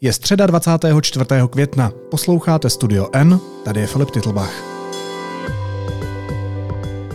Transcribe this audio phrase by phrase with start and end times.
[0.00, 1.24] Je středa 24.
[1.50, 1.90] května.
[2.10, 4.52] Posloucháte Studio N, tady je Filip Titlbach.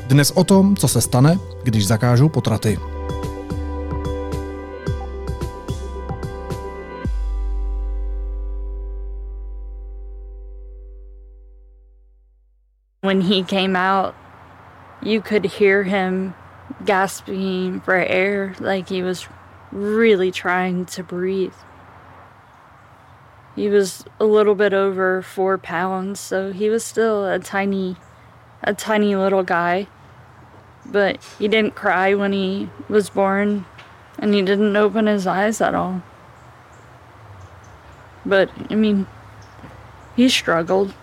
[0.08, 2.80] Dnes o tom, co se stane, když zakážou potraty.
[13.04, 14.16] When he came out,
[15.02, 16.34] you could hear him
[16.86, 19.30] gasping for air like he was
[19.72, 21.73] really trying to breathe.
[23.56, 27.96] He was a little bit over four pounds, so he was still a tiny,
[28.64, 29.88] a tiny little guy.
[30.86, 33.66] But he didn't cry when he was born,
[34.20, 36.02] and he didn't open his eyes at all.
[38.26, 39.06] But, I mean,
[40.18, 40.94] he struggled.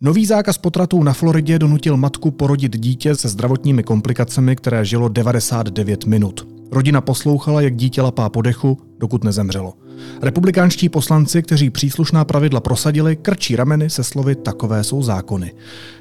[0.00, 6.04] Nový zákaz potratů na Floridě donutil matku porodit dítě se zdravotními komplikacemi, které žilo 99
[6.04, 6.46] minut.
[6.72, 9.74] Rodina poslouchala, jak dítě lapá po dechu, dokud nezemřelo.
[10.22, 15.52] Republikánští poslanci, kteří příslušná pravidla prosadili, krčí rameny se slovy takové jsou zákony.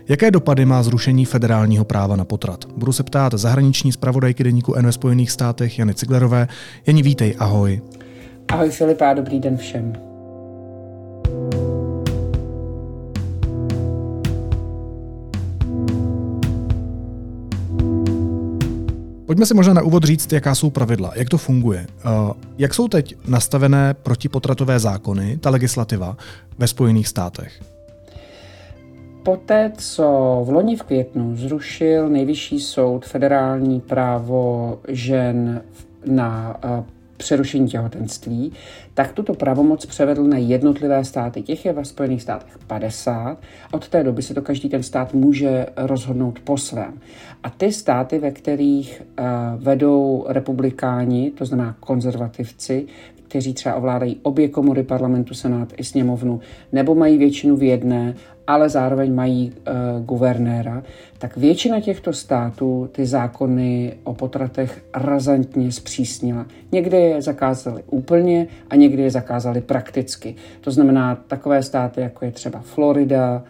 [0.07, 2.65] Jaké dopady má zrušení federálního práva na potrat?
[2.77, 6.47] Budu se ptát zahraniční zpravodajky deníku N ve Spojených státech Jany Ciglerové.
[6.87, 7.81] Jani, vítej, ahoj.
[8.47, 10.08] Ahoj Filipa, dobrý den všem.
[19.29, 21.87] Pojďme si možná na úvod říct, jaká jsou pravidla, jak to funguje.
[22.05, 26.17] Uh, jak jsou teď nastavené protipotratové zákony, ta legislativa
[26.57, 27.61] ve Spojených státech?
[29.23, 30.03] Poté, co
[30.45, 35.61] v loni v květnu zrušil nejvyšší soud federální právo žen
[36.05, 36.85] na uh,
[37.19, 38.51] přerušení těhotenství,
[38.93, 41.41] tak tuto pravomoc převedl na jednotlivé státy.
[41.41, 43.37] Těch je ve Spojených státech 50.
[43.71, 46.93] Od té doby se to každý ten stát může rozhodnout po svém.
[47.43, 49.25] A ty státy, ve kterých uh,
[49.63, 52.87] vedou republikáni, to znamená konzervativci,
[53.27, 56.39] kteří třeba ovládají obě komory parlamentu, senát i sněmovnu,
[56.71, 58.15] nebo mají většinu v jedné,
[58.49, 60.83] ale zároveň mají uh, guvernéra,
[61.17, 66.45] tak většina těchto států ty zákony o potratech razantně zpřísnila.
[66.71, 70.35] Někdy je zakázali úplně a někdy je zakázali prakticky.
[70.61, 73.43] To znamená takové státy, jako je třeba Florida,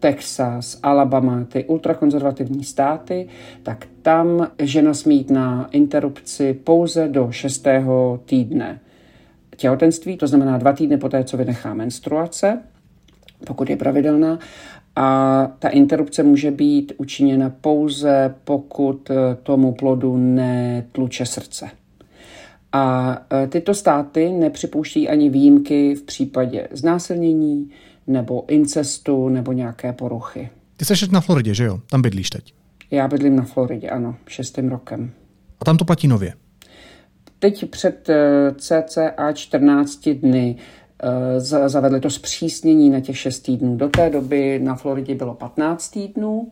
[0.00, 3.28] Texas, Alabama, ty ultrakonzervativní státy,
[3.62, 8.80] tak tam žena smí jít na interrupci pouze do šestého týdne
[9.56, 12.62] těhotenství, to znamená dva týdny poté, co vynechá menstruace,
[13.46, 14.38] pokud je pravidelná.
[14.96, 19.10] A ta interrupce může být učiněna pouze, pokud
[19.42, 21.70] tomu plodu netluče srdce.
[22.72, 27.70] A e, tyto státy nepřipouští ani výjimky v případě znásilnění
[28.06, 30.48] nebo incestu nebo nějaké poruchy.
[30.76, 31.80] Ty jsi na Floridě, že jo?
[31.90, 32.54] Tam bydlíš teď.
[32.90, 35.10] Já bydlím na Floridě, ano, šestým rokem.
[35.60, 36.32] A tam to platí nově?
[37.38, 40.56] Teď před e, cca 14 dny
[41.66, 43.76] zavedli to zpřísnění na těch 6 týdnů.
[43.76, 46.48] Do té doby na Floridě bylo 15 týdnů,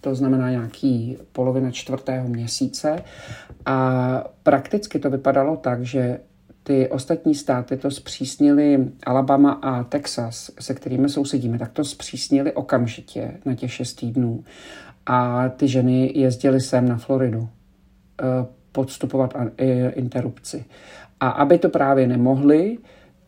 [0.00, 3.02] to znamená nějaký polovina čtvrtého měsíce.
[3.66, 6.18] A prakticky to vypadalo tak, že
[6.62, 13.40] ty ostatní státy to zpřísnili, Alabama a Texas, se kterými sousedíme, tak to zpřísnili okamžitě
[13.44, 14.44] na těch šest týdnů.
[15.06, 17.48] A ty ženy jezdily sem na Floridu
[18.20, 18.24] eh,
[18.72, 19.34] podstupovat
[19.94, 20.64] interrupci.
[21.20, 22.78] A aby to právě nemohli,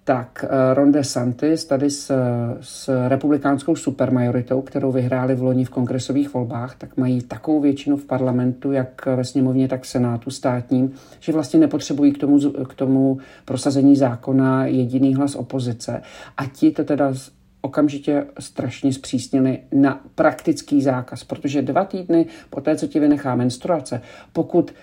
[0.07, 2.13] tak eh, Ron DeSantis tady s,
[2.61, 8.05] s republikánskou supermajoritou, kterou vyhráli v loni v kongresových volbách, tak mají takovou většinu v
[8.05, 13.19] parlamentu, jak ve sněmovně, tak v senátu státním, že vlastně nepotřebují k tomu, k tomu
[13.45, 16.03] prosazení zákona jediný hlas opozice.
[16.37, 17.13] A ti to teda
[17.61, 24.03] okamžitě strašně zpřísnili na praktický zákaz, protože dva týdny po té, co ti vynechá menstruace,
[24.33, 24.75] pokud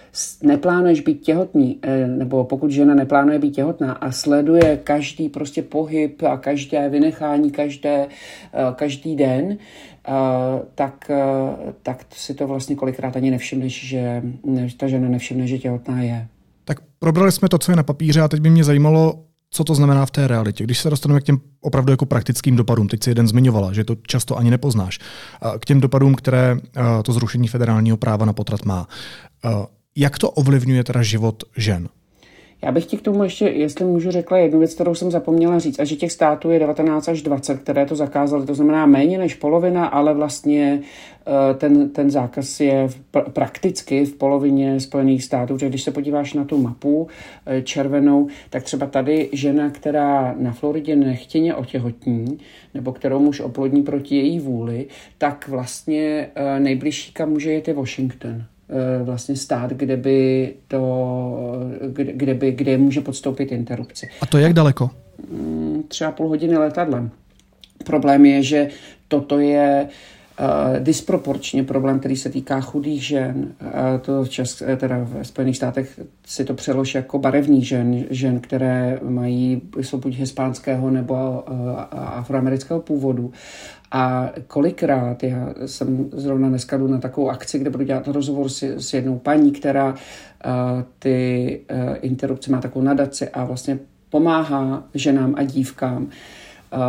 [0.44, 6.23] neplánuješ být těhotný, eh, nebo pokud žena neplánuje být těhotná a sleduje každý prostě pohyb
[6.23, 10.11] a každé vynechání každé, eh, každý den, eh,
[10.75, 11.11] tak,
[11.84, 14.23] tak si to vlastně kolikrát ani nevšimneš, že
[14.78, 16.28] ta žena nevšimne, že těhotná je.
[16.66, 19.23] Tak probrali jsme to, co je na papíře a teď by mě zajímalo,
[19.53, 20.64] co to znamená v té realitě.
[20.64, 23.96] Když se dostaneme k těm opravdu jako praktickým dopadům, teď si jeden zmiňovala, že to
[24.08, 25.00] často ani nepoznáš,
[25.59, 26.58] k těm dopadům, které
[27.03, 28.88] to zrušení federálního práva na potrat má.
[29.96, 31.90] Jak to ovlivňuje teda život žen?
[32.64, 35.80] Já bych ti k tomu ještě, jestli můžu, řekla jednu věc, kterou jsem zapomněla říct,
[35.80, 39.36] a že těch států je 19 až 20, které to zakázaly, to znamená méně než
[39.36, 40.82] polovina, ale vlastně
[41.28, 42.88] eh, ten, ten zákaz je
[43.34, 47.08] prakticky v polovině Spojených států, protože když se podíváš na tu mapu
[47.46, 52.38] eh, červenou, tak třeba tady žena, která na Floridě nechtěně otěhotní,
[52.74, 54.88] nebo kterou muž oplodní proti její vůli,
[55.18, 58.44] tak vlastně eh, nejbližší, kam může jít, je Washington.
[58.70, 64.10] Eh, vlastně stát, kde by to, kde, kde, by, kde může podstoupit interrupci.
[64.22, 64.90] A to jak daleko?
[65.88, 67.12] třeba půl hodiny letadlem.
[67.86, 68.68] Problém je, že
[69.08, 69.92] toto je uh,
[70.80, 73.53] disproporčně problém, který se týká chudých žen.
[73.62, 78.40] Uh, to v Česk, teda v Spojených státech si to přelož jako barevných žen, žen,
[78.40, 83.32] které mají, jsou buď hispánského nebo uh, afroamerického původu.
[83.91, 88.64] A kolikrát, já jsem zrovna dneska jdu na takovou akci, kde budu dělat rozhovor s,
[88.64, 89.96] s jednou paní, která uh,
[91.00, 93.79] ty uh, interrupce má takovou nadaci a vlastně
[94.09, 96.08] pomáhá ženám a dívkám,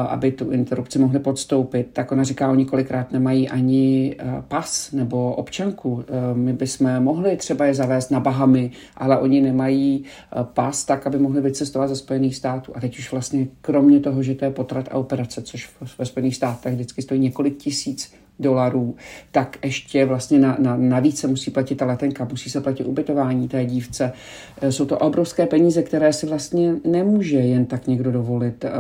[0.09, 4.17] aby tu interrupci mohli podstoupit, tak ona říká, oni kolikrát nemají ani
[4.49, 6.05] pas nebo občanku.
[6.35, 10.05] My bychom mohli třeba je zavést na Bahamy, ale oni nemají
[10.43, 12.73] pas tak, aby mohli vycestovat ze Spojených států.
[12.75, 16.37] A teď už vlastně kromě toho, že to je potrat a operace, což ve Spojených
[16.37, 18.97] státech vždycky stojí několik tisíc dolarů,
[19.31, 23.49] tak ještě vlastně na, na, navíc se musí platit ta letenka, musí se platit ubytování
[23.49, 24.13] té dívce.
[24.61, 28.65] Eh, jsou to obrovské peníze, které si vlastně nemůže jen tak někdo dovolit.
[28.65, 28.71] Eh,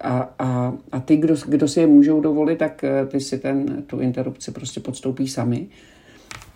[0.00, 3.82] a, a, a ty, kdo, kdo si je můžou dovolit, tak eh, ty si ten,
[3.86, 5.66] tu interrupci prostě podstoupí sami.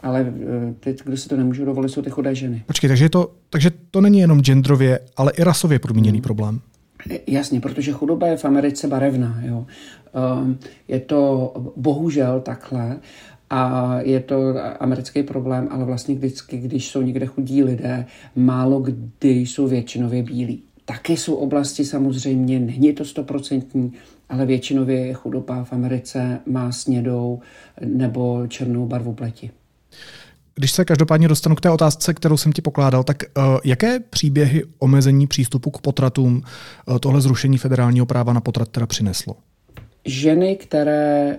[0.03, 0.33] Ale
[0.81, 2.63] ty, kdo si to nemůžou dovolit, jsou ty chudé ženy.
[2.67, 6.23] Počkej, takže to, takže to není jenom genderově, ale i rasově podmíněný hmm.
[6.23, 6.61] problém.
[7.27, 9.41] Jasně, protože chudoba je v Americe barevná.
[9.43, 9.67] Jo.
[10.15, 10.59] Ehm,
[10.89, 13.01] je to bohužel takhle
[13.51, 18.07] a je to americký problém, ale vlastně vždycky, když jsou někde chudí lidé,
[18.37, 20.63] málo kdy jsou většinově bílí.
[20.85, 23.93] Taky jsou oblasti samozřejmě, není to stoprocentní,
[24.29, 27.41] ale většinově chudoba v Americe má snědou
[27.85, 29.51] nebo černou barvu pleti.
[30.59, 34.65] Když se každopádně dostanu k té otázce, kterou jsem ti pokládal, tak uh, jaké příběhy
[34.79, 36.43] omezení přístupu k potratům
[36.87, 39.37] uh, tohle zrušení federálního práva na potrat teda přineslo?
[40.09, 41.39] ženy, které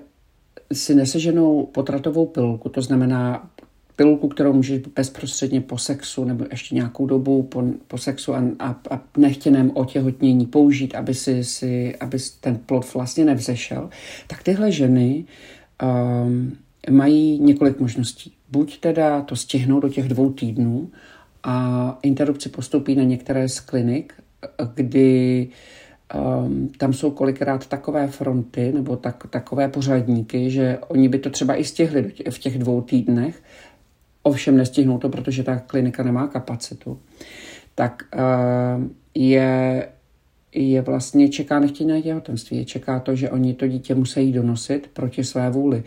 [0.73, 3.49] si neseženou potratovou pilku, to znamená
[3.95, 8.75] pilku, kterou můžeš bezprostředně po sexu nebo ještě nějakou dobu po, po sexu a, a,
[8.91, 13.89] a nechtěném otěhotnění použít, aby, si, si, aby ten plod vlastně nevzešel,
[14.27, 15.25] tak tyhle ženy
[16.25, 16.57] um,
[16.89, 18.33] mají několik možností.
[18.51, 20.91] Buď teda to stihnou do těch dvou týdnů
[21.43, 24.13] a interrupci postoupí na některé z klinik,
[24.73, 25.47] kdy
[26.15, 31.55] um, tam jsou kolikrát takové fronty nebo tak, takové pořadníky, že oni by to třeba
[31.55, 33.43] i stihli v těch dvou týdnech,
[34.23, 36.99] ovšem nestihnou to, protože ta klinika nemá kapacitu,
[37.75, 38.83] tak uh,
[39.15, 39.87] je,
[40.55, 42.57] je vlastně čeká nechtěné těhotenství.
[42.57, 45.83] Je čeká to, že oni to dítě musí donosit proti své vůli.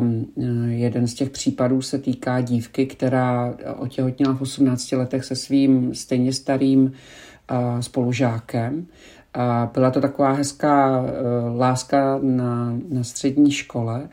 [0.00, 0.32] Um,
[0.68, 6.32] jeden z těch případů se týká dívky, která otěhotnila v 18 letech se svým stejně
[6.32, 8.86] starým uh, spolužákem
[9.34, 11.06] a byla to taková hezká uh,
[11.58, 14.08] láska na, na střední škole.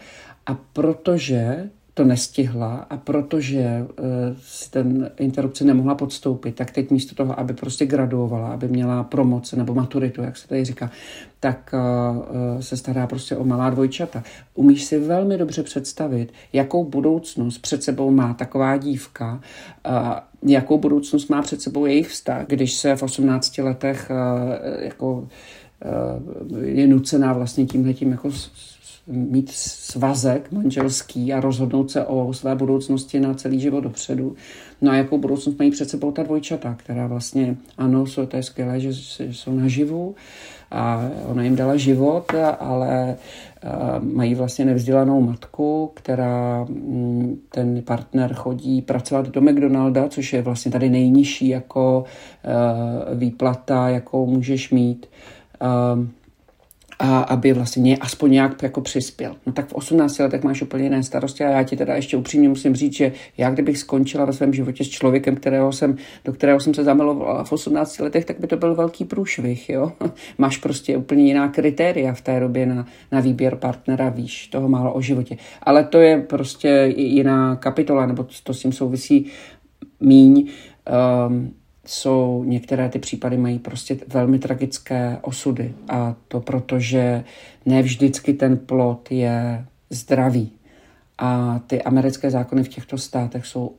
[0.45, 4.05] A protože to nestihla a protože uh,
[4.41, 9.55] si ten interrupci nemohla podstoupit, tak teď místo toho, aby prostě graduovala, aby měla promoce
[9.55, 10.91] nebo maturitu, jak se tady říká,
[11.39, 14.23] tak uh, se stará prostě o malá dvojčata.
[14.53, 19.41] Umíš si velmi dobře představit, jakou budoucnost před sebou má taková dívka,
[20.43, 24.11] jakou budoucnost má před sebou jejich vztah, když se v 18 letech
[24.79, 25.27] jako
[26.61, 28.29] je nucená vlastně tímhletím jako
[29.09, 34.35] mít svazek manželský a rozhodnout se o své budoucnosti na celý život dopředu.
[34.81, 38.43] No a jakou budoucnost mají před sebou ta dvojčata, která vlastně, ano, jsou, to je
[38.43, 38.89] skvělé, že
[39.33, 40.15] jsou naživu
[40.71, 43.15] a ona jim dala život, ale
[43.99, 50.71] mají vlastně nevzdělanou matku, která mm, ten partner chodí pracovat do McDonalda, což je vlastně
[50.71, 52.03] tady nejnižší jako
[53.13, 55.05] výplata, jakou můžeš mít
[56.99, 59.35] a aby vlastně aspoň nějak jako přispěl.
[59.45, 62.49] No tak v 18 letech máš úplně jiné starosti a já ti teda ještě upřímně
[62.49, 66.59] musím říct, že já kdybych skončila ve svém životě s člověkem, kterého jsem, do kterého
[66.59, 69.69] jsem se zamilovala v 18 letech, tak by to byl velký průšvih.
[69.69, 69.91] Jo?
[70.37, 74.93] máš prostě úplně jiná kritéria v té době na, na výběr partnera, víš toho málo
[74.93, 75.37] o životě.
[75.63, 79.25] Ale to je prostě jiná kapitola, nebo to s tím souvisí
[79.99, 80.49] míň.
[81.27, 81.53] Um,
[81.89, 87.23] jsou, některé ty případy mají prostě velmi tragické osudy a to proto, že
[87.65, 90.51] ne vždycky ten plot je zdravý.
[91.17, 93.75] A ty americké zákony v těchto státech jsou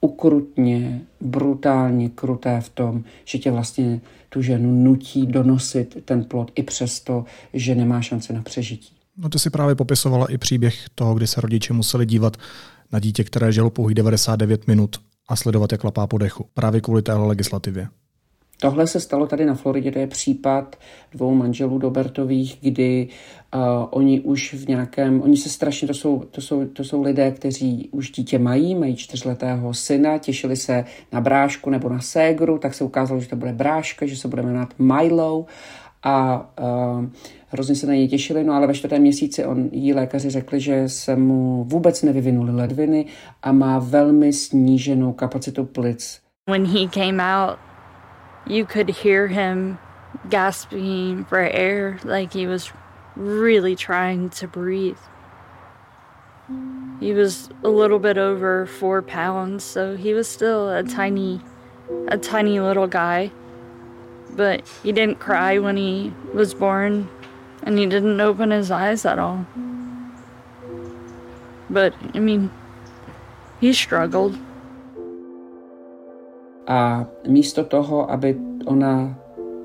[0.00, 6.62] ukrutně, brutálně kruté v tom, že tě vlastně tu ženu nutí donosit ten plot i
[6.62, 8.96] přesto, že nemá šance na přežití.
[9.16, 12.36] No ty si právě popisovala i příběh toho, kdy se rodiče museli dívat
[12.92, 14.96] na dítě, které žilo pouhých 99 minut
[15.28, 16.46] a sledovat, jak lapá po dechu.
[16.54, 17.88] Právě kvůli téhle legislativě.
[18.60, 20.76] Tohle se stalo tady na Floridě, to je případ
[21.12, 23.08] dvou manželů Dobertových, kdy
[23.54, 27.30] uh, oni už v nějakém, oni se strašně, to jsou, to, jsou, to jsou lidé,
[27.30, 32.74] kteří už dítě mají, mají čtyřletého syna, těšili se na brášku nebo na ségru, tak
[32.74, 35.46] se ukázalo, že to bude bráška, že se bude jmenovat Milo
[36.02, 37.04] a uh,
[37.54, 40.88] hrozně se na něj těšili, no ale ve čtvrtém měsíci on, jí lékaři řekli, že
[40.88, 43.06] se mu vůbec nevyvinuly ledviny
[43.42, 46.20] a má velmi sníženou kapacitu plic.
[46.50, 47.58] When he came out,
[48.46, 49.78] you could hear him
[50.28, 52.72] gasping for air like he was
[53.16, 54.98] really trying to breathe.
[57.00, 61.40] He was a little bit over four pounds, so he was still a tiny,
[62.08, 63.30] a tiny little guy.
[64.36, 67.08] But he didn't cry when he was born,
[67.64, 69.44] and he didn't open his eyes at all.
[71.70, 72.50] But, I mean,
[73.60, 74.38] he struggled.
[76.66, 79.14] A místo toho, aby ona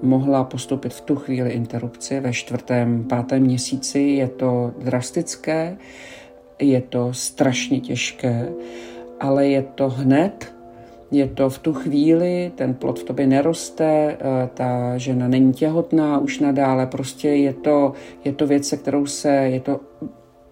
[0.02, 5.78] mohla postoupit v tu chvíli interrupci ve čtvrtém, pátém měsíci, je to drastické,
[6.60, 8.50] je to strašně těžké,
[9.20, 10.54] ale je to hned,
[11.12, 16.20] je to v tu chvíli, ten plod v tobě neroste, eh, ta žena není těhotná
[16.20, 17.94] už nadále, prostě je to,
[18.26, 19.80] je to věc, se kterou se, je to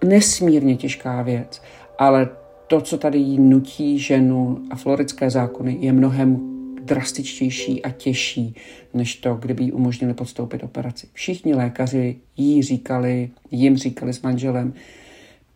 [0.05, 1.61] nesmírně těžká věc,
[1.97, 2.29] ale
[2.67, 6.39] to, co tady jí nutí ženu a floridské zákony, je mnohem
[6.83, 8.55] drastičtější a těžší,
[8.93, 11.07] než to, kdyby jí umožnili podstoupit operaci.
[11.13, 14.73] Všichni lékaři jí říkali, jim říkali s manželem,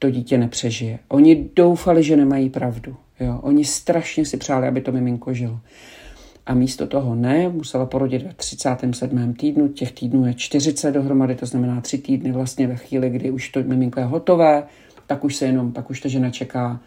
[0.01, 0.99] to dítě nepřežije.
[1.07, 2.95] Oni doufali, že nemají pravdu.
[3.19, 3.39] Jo?
[3.41, 5.59] Oni strašně si přáli, aby to miminko žilo.
[6.45, 9.33] A místo toho ne, musela porodit ve 37.
[9.33, 13.49] týdnu, těch týdnů je 40 dohromady, to znamená tři týdny vlastně ve chvíli, kdy už
[13.49, 14.63] to miminko je hotové,
[15.07, 16.79] tak už se jenom, pak už ta žena čeká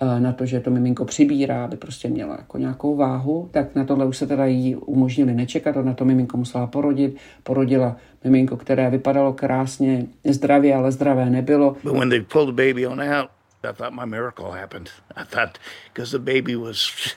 [0.00, 3.84] Eh, na to, že to miminko přibírá, aby prostě měla jako nějakou váhu, tak na
[3.84, 7.16] tohle už se teda jí umožnili nečekat, na to miminko musela porodit.
[7.42, 11.76] Porodila miminko, které vypadalo krásně, zdravě, ale zdravé nebylo.
[11.84, 13.30] But when they pulled the baby on out,
[13.62, 14.90] I thought my miracle happened.
[15.16, 15.58] I thought,
[15.92, 17.14] because the baby was,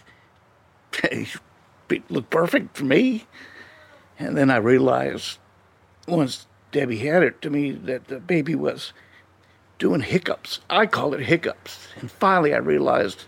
[1.12, 3.26] it looked perfect for me.
[4.20, 5.40] And then I realized,
[6.08, 8.94] once Debbie had it to me, that the baby was
[9.80, 10.60] doing hiccups.
[10.70, 11.88] I call it hiccups.
[12.00, 13.26] And finally, I realized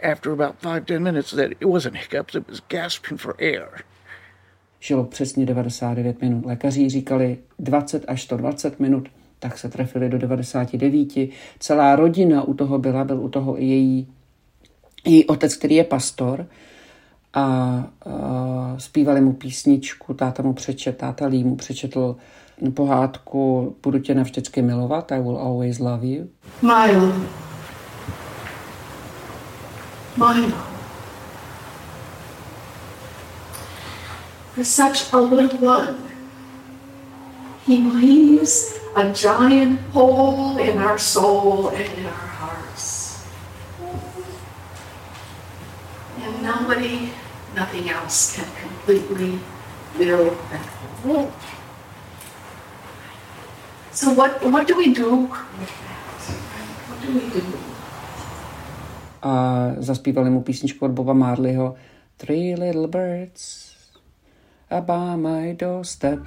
[0.00, 3.84] after about five, ten minutes that it wasn't hiccups, it was gasping for air.
[4.84, 6.46] Žilo přesně 99 minut.
[6.46, 9.08] Lékaři říkali 20 až 120 minut,
[9.38, 11.08] tak se trefili do 99.
[11.58, 14.08] Celá rodina u toho byla, byl u toho i její,
[15.04, 16.46] její otec, který je pastor
[17.34, 17.84] a, a
[18.78, 22.16] zpívali mu písničku, táta mu přečet, táta Lee mu přečetl
[22.74, 26.28] pohádku Budu tě navždycky milovat, I will always love you.
[26.62, 27.12] Milo.
[30.16, 30.71] Milo.
[34.52, 35.96] For such a little one,
[37.64, 43.24] he leaves a giant hole in our soul and in our hearts.
[46.20, 47.16] And nobody,
[47.56, 49.40] nothing else can completely
[49.96, 50.66] fill that
[51.00, 51.32] hole.
[53.92, 55.32] So what, what do we do
[56.88, 57.42] What do we do?
[59.22, 59.32] A
[59.78, 61.76] zaspívali mu písničku od Boba Marleyho
[62.16, 63.71] Three little birds
[64.80, 66.18] by my doorstep.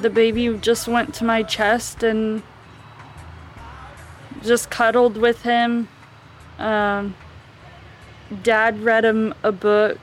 [0.00, 2.42] The baby just went to my chest and
[4.44, 5.88] just cuddled with him.
[6.60, 7.16] Um,
[8.44, 9.98] Dad read him a book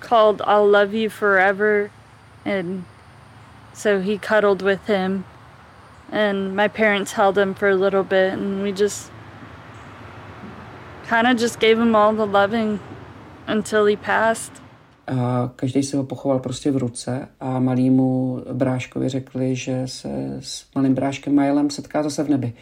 [0.00, 1.90] called I'll Love You Forever,
[2.46, 2.86] and
[3.74, 5.24] so he cuddled with him.
[6.12, 9.10] And my parents held him for a little bit, and we just
[11.08, 12.78] kind of just gave him all the loving
[13.46, 14.52] until he passed.
[15.06, 20.08] A každý si ho pochoval prostě v ruce a malýmu bráškovi řekli, že se
[20.40, 22.52] s malým bráškem Milem setká zase v nebi.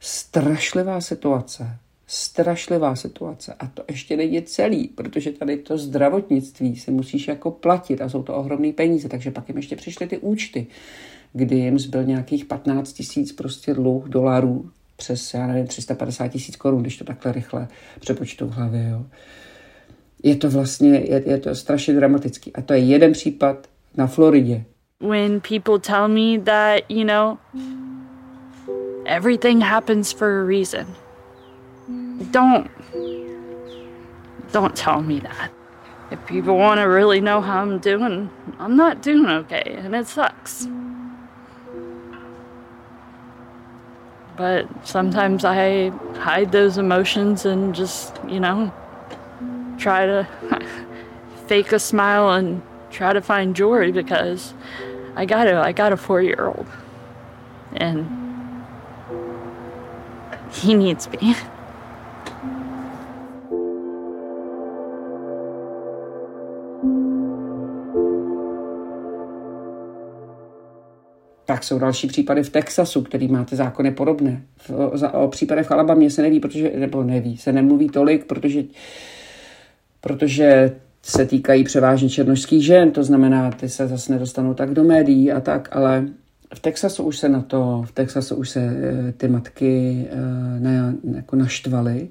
[0.00, 1.76] Strašlivá situace.
[2.14, 3.54] Strašlivá situace.
[3.58, 8.22] A to ještě není celý, protože tady to zdravotnictví si musíš jako platit a jsou
[8.22, 10.66] to ohromné peníze, takže pak jim ještě přišly ty účty,
[11.32, 16.82] kdy jim zbyl nějakých 15 tisíc prostě dluh dolarů přes, já nevím, 350 tisíc korun,
[16.82, 17.68] když to takhle rychle
[18.00, 19.04] přepočtu v hlavě, jo.
[20.22, 22.52] Je to vlastně, je, je to strašně dramatický.
[22.52, 23.66] A to je jeden případ
[23.96, 24.64] na Floridě.
[25.00, 27.36] When people tell me that, you know,
[29.04, 30.86] everything happens for a reason.
[32.32, 32.70] Don't
[34.52, 35.52] don't tell me that.
[36.10, 40.06] If people want to really know how I'm doing, I'm not doing okay and it
[40.06, 40.66] sucks.
[44.36, 48.72] But sometimes I hide those emotions and just, you know,
[49.78, 50.26] try to
[51.46, 54.54] fake a smile and try to find joy because
[55.16, 56.66] I got a I got a 4-year-old.
[57.76, 58.06] and
[60.50, 61.36] he needs me.
[71.62, 74.42] Pak jsou další případy v Texasu, který má ty zákony podobné.
[74.74, 78.64] O, o případech v Alabamě se neví, protože, nebo neví, se nemluví tolik, protože,
[80.00, 85.32] protože se týkají převážně černožských žen, to znamená, ty se zase nedostanou tak do médií
[85.32, 86.06] a tak, ale
[86.54, 90.94] v Texasu už se na to, v Texasu už se eh, ty matky eh, ne,
[91.16, 92.08] jako naštvaly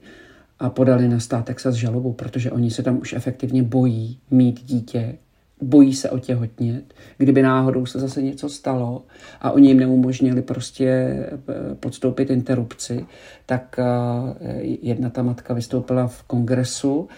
[0.60, 5.18] a podali na stát Texas žalobu, protože oni se tam už efektivně bojí mít dítě,
[5.62, 9.06] bojí se otěhotnět, kdyby náhodou se zase něco stalo
[9.42, 13.06] a oni jim neumožnili prostě eh, podstoupit interrupci,
[13.46, 13.80] tak
[14.62, 17.10] jedna ta matka vystoupila v kongresu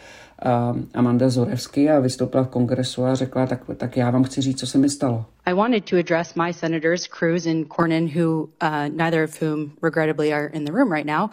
[0.93, 4.67] Amanda Zorevsky a vystoupila v kongresu a řekla, tak, tak já vám chci říct, co
[4.67, 5.25] se mi stalo.
[5.45, 10.33] I wanted to address my senators, Cruz and Cornyn, who uh, neither of whom regrettably
[10.33, 11.29] are in the room right now.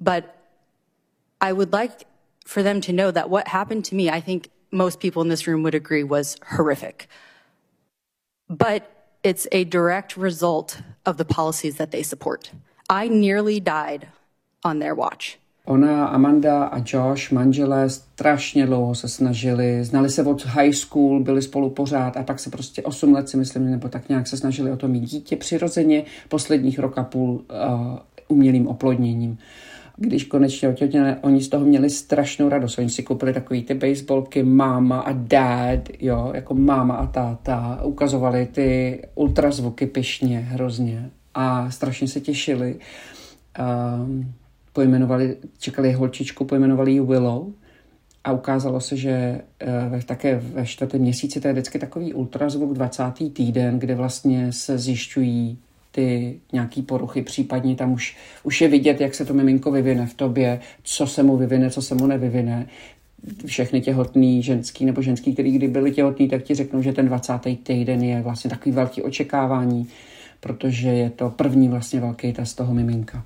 [0.00, 0.24] But
[1.40, 2.06] I would like
[2.46, 5.46] for them to know that what happened to me, I think most people in this
[5.46, 7.08] room would agree was horrific.
[8.48, 8.90] But
[9.22, 12.50] it's a direct result of the policies that they support.
[12.90, 14.08] I nearly died
[14.64, 15.38] on their watch.
[15.66, 21.42] Ona, Amanda a Josh, manželé, strašně dlouho se snažili, znali se od high school, byli
[21.42, 24.70] spolu pořád a pak se prostě 8 let si myslím, nebo tak nějak se snažili
[24.70, 29.38] o to mít dítě přirozeně, posledních rok a půl uh, umělým oplodněním.
[29.96, 32.78] Když konečně otěhotněli, oni z toho měli strašnou radost.
[32.78, 37.80] Oni si koupili takový ty baseballky máma a dad, jo, jako máma a táta.
[37.84, 42.76] Ukazovali ty ultrazvuky pyšně, hrozně a strašně se těšili.
[43.98, 44.34] Um,
[44.72, 47.46] pojmenovali, čekali holčičku, pojmenovali ji Willow
[48.24, 52.72] a ukázalo se, že eh, ve, také ve čtvrtém měsíci to je vždycky takový ultrazvuk
[52.72, 53.02] 20.
[53.32, 55.58] týden, kde vlastně se zjišťují
[55.94, 60.14] ty nějaký poruchy, případně tam už, už je vidět, jak se to miminko vyvine v
[60.14, 62.66] tobě, co se mu vyvine, co se mu nevyvine.
[63.46, 67.32] Všechny těhotný ženský nebo ženský, který kdy byli těhotný, tak ti řeknou, že ten 20.
[67.62, 69.88] týden je vlastně takový velký očekávání,
[70.40, 73.24] protože je to první vlastně velký test toho miminka.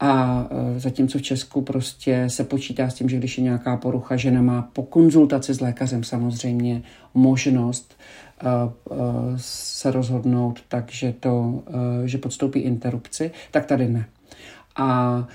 [0.00, 4.16] A e, zatímco v Česku prostě se počítá s tím, že když je nějaká porucha,
[4.16, 6.82] žena má po konzultaci s lékařem samozřejmě
[7.14, 7.94] možnost
[9.36, 11.62] se rozhodnout tak, že, to,
[12.04, 14.06] že podstoupí interrupci, tak tady ne.
[14.76, 15.26] A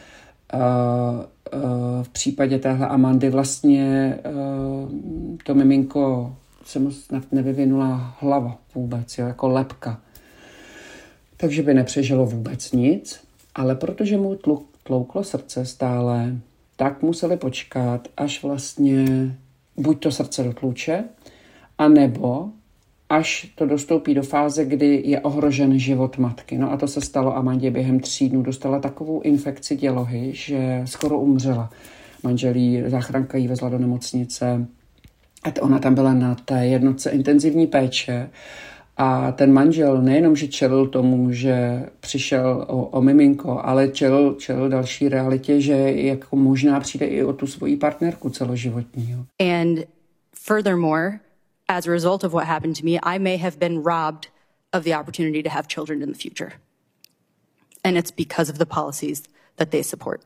[2.04, 4.18] v případě téhle Amandy vlastně
[5.44, 10.00] to miminko se mu snad nevyvinula hlava vůbec, jo, jako lepka.
[11.38, 14.40] Takže by nepřežilo vůbec nic ale protože mu
[14.84, 16.36] tlouklo srdce stále,
[16.76, 19.06] tak museli počkat, až vlastně
[19.78, 21.04] buď to srdce dotluče,
[21.78, 22.50] anebo
[23.10, 26.58] až to dostoupí do fáze, kdy je ohrožen život matky.
[26.58, 28.42] No a to se stalo Amandě během tří dnů.
[28.42, 31.70] Dostala takovou infekci dělohy, že skoro umřela.
[32.24, 34.68] Manželí, záchranka jí vezla do nemocnice.
[35.44, 38.30] A ona tam byla na té jednotce intenzivní péče
[38.98, 44.70] a ten manžel nejenom, že čelil tomu, že přišel o, o miminko, ale čelil, čelil
[44.70, 49.26] další realitě, že jako možná přijde i o tu svoji partnerku celoživotní.
[49.40, 49.80] And
[50.36, 51.20] furthermore,
[51.70, 54.30] as a result of what happened to me, I may have been robbed
[54.74, 56.54] of the opportunity to have children in the future.
[57.84, 59.24] And it's because of the policies
[59.58, 60.22] that they support.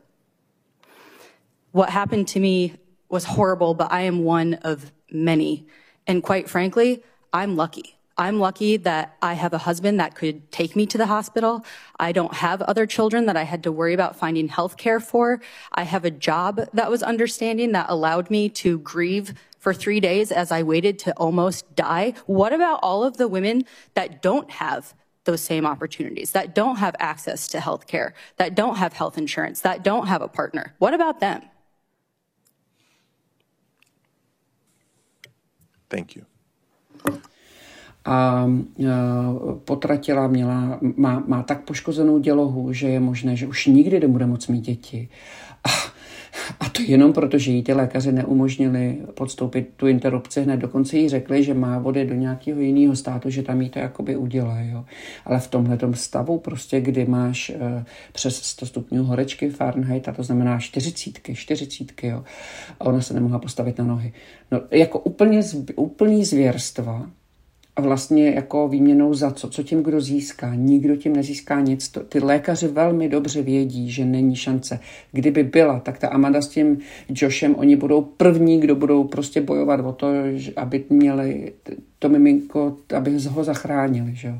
[1.72, 2.74] What happened to me
[3.08, 5.66] was horrible, but I am one of many.
[6.06, 7.02] And quite frankly,
[7.32, 7.96] I'm lucky.
[8.18, 11.64] I'm lucky that I have a husband that could take me to the hospital.
[11.98, 15.40] I don't have other children that I had to worry about finding health care for.
[15.72, 20.32] I have a job that was understanding that allowed me to grieve for three days
[20.32, 22.14] as I waited to almost die.
[22.26, 23.62] What about all of the women
[23.94, 28.76] that don't have those same opportunities, that don't have access to health care, that don't
[28.82, 30.74] have health insurance, that don't have a partner?
[30.80, 31.42] What about them?
[35.88, 36.26] Thank you.
[38.04, 38.48] a
[39.64, 44.48] potratila, měla, má, má tak poškozenou dělohu, že je možné, že už nikdy nebude moc
[44.48, 45.08] mít děti.
[45.64, 45.91] A,
[46.60, 50.56] a to jenom proto, že jí ty lékaři neumožnili podstoupit tu interrupci hned.
[50.56, 54.16] Dokonce jí řekli, že má vody do nějakého jiného státu, že tam jí to jakoby
[54.16, 54.70] udělají.
[54.70, 54.84] Jo.
[55.24, 60.22] Ale v tomhle stavu prostě, kdy máš uh, přes 100 stupňů horečky Fahrenheit, a to
[60.22, 62.24] znamená čtyřicítky, čtyřicítky, jo,
[62.80, 64.12] a ona se nemohla postavit na nohy.
[64.50, 65.40] No, jako úplně,
[65.76, 67.10] úplný zvěrstva,
[67.80, 70.54] vlastně jako výměnou za co, co tím kdo získá.
[70.54, 71.88] Nikdo tím nezíská nic.
[71.88, 74.80] To, ty lékaři velmi dobře vědí, že není šance.
[75.12, 79.80] Kdyby byla, tak ta Amanda s tím Joshem, oni budou první, kdo budou prostě bojovat
[79.80, 80.06] o to,
[80.56, 81.52] aby měli
[81.98, 84.14] to miminko, aby ho zachránili.
[84.14, 84.38] Že jo.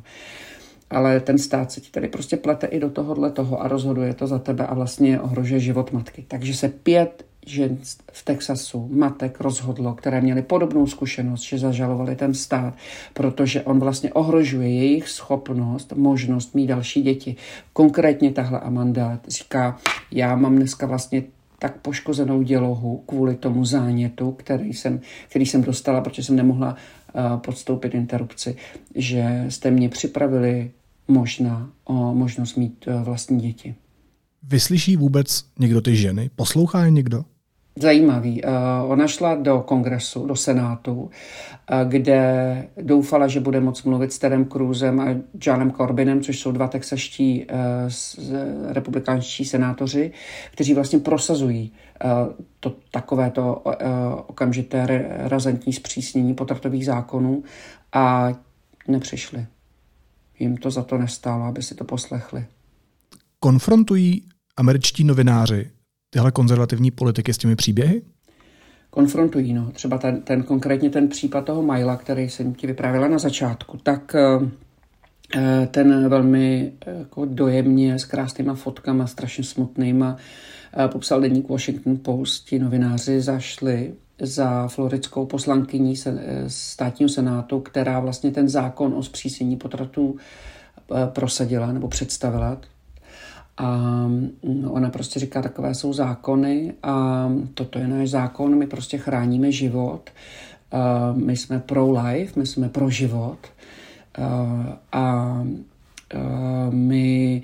[0.92, 4.26] Ale ten stát se ti tady prostě plete i do tohohle toho a rozhoduje to
[4.26, 6.24] za tebe a vlastně ohrožuje život matky.
[6.28, 7.78] Takže se pět žen
[8.12, 12.74] v Texasu, matek rozhodlo, které měly podobnou zkušenost, že zažalovali ten stát,
[13.14, 17.37] protože on vlastně ohrožuje jejich schopnost, možnost mít další děti.
[17.72, 19.78] Konkrétně tahle Amanda říká,
[20.11, 21.22] já mám dneska vlastně
[21.59, 26.76] tak poškozenou dělohu kvůli tomu zánětu, který jsem, který jsem dostala, protože jsem nemohla
[27.14, 28.57] uh, podstoupit interrupci,
[28.94, 30.70] že jste mě připravili
[31.08, 33.74] možná o možnost mít uh, vlastní děti.
[34.42, 36.30] Vyslyší vůbec někdo ty ženy?
[36.36, 37.24] Poslouchá je někdo?
[37.78, 38.42] Zajímavý.
[38.42, 38.50] Uh,
[38.90, 41.10] ona šla do kongresu, do senátu, uh,
[41.88, 45.06] kde doufala, že bude moc mluvit s Tedem Cruzem a
[45.46, 47.46] Johnem Corbynem, což jsou dva texaští
[48.68, 50.12] republikánští senátoři,
[50.50, 51.72] kteří vlastně prosazují
[52.60, 53.62] to, takovéto
[54.26, 57.42] okamžité razantní zpřísnění potratových zákonů
[57.92, 58.32] a
[58.88, 59.46] nepřišli.
[60.42, 62.44] Jim to za to nestálo, aby si to poslechli.
[63.40, 64.22] Konfrontují
[64.57, 65.70] američtí novináři
[66.11, 68.02] tyhle konzervativní politiky s těmi příběhy?
[68.90, 69.70] Konfrontují, no.
[69.70, 74.14] Třeba ten, ten konkrétně ten případ toho Majla, který jsem ti vyprávěla na začátku, tak
[74.14, 74.50] eh,
[75.37, 80.16] eh, ten velmi eh, jako dojemně s krásnýma fotkama, strašně smutnýma
[80.92, 82.48] popsal deník Washington Post.
[82.48, 85.94] Ti novináři zašli za floridskou poslankyní
[86.46, 90.16] státního senátu, která vlastně ten zákon o zpřísnění potratů
[91.06, 92.58] prosadila nebo představila.
[93.56, 98.98] A mm, ona prostě říká, takové jsou zákony a toto je náš zákon, my prostě
[98.98, 100.11] chráníme život.
[100.72, 103.38] A my jsme pro life, my jsme pro život.
[104.92, 105.37] A
[106.70, 107.42] my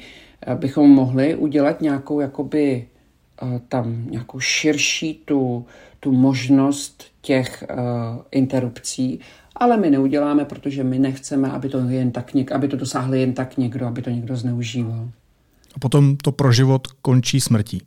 [0.54, 2.86] bychom mohli udělat nějakou jakoby
[3.68, 5.66] tam nějakou širší tu,
[6.00, 7.78] tu možnost těch uh,
[8.30, 9.20] interrupcí,
[9.56, 13.32] ale my neuděláme, protože my nechceme, aby to, jen tak něk, aby to dosáhli jen
[13.32, 15.08] tak někdo, aby to někdo zneužíval
[15.74, 17.82] a potom to pro život končí smrtí.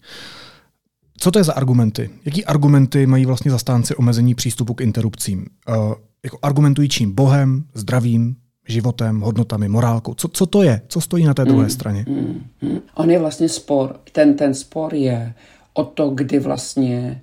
[1.17, 2.09] Co to je za argumenty?
[2.25, 5.45] Jaký argumenty mají vlastně zastánci omezení přístupu k interrupcím?
[5.69, 7.15] Uh, jako argumentují čím?
[7.15, 8.35] Bohem, zdravím,
[8.71, 10.13] životem, hodnotami, morálkou.
[10.13, 10.81] Co, co to je?
[10.87, 12.05] Co stojí na té druhé mm, straně?
[12.07, 12.79] Mm, mm.
[12.95, 13.99] On je vlastně spor.
[14.11, 15.33] Ten, ten spor je
[15.73, 17.21] o to, kdy vlastně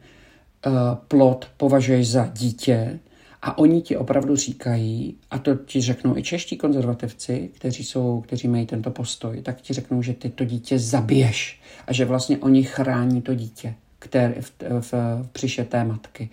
[0.66, 0.72] uh,
[1.08, 2.98] plod považuješ za dítě
[3.42, 8.48] a oni ti opravdu říkají, a to ti řeknou i čeští konzervativci, kteří, jsou, kteří
[8.48, 12.62] mají tento postoj, tak ti řeknou, že ty to dítě zabiješ a že vlastně oni
[12.62, 16.30] chrání to dítě které, v, v, v přiše té matky.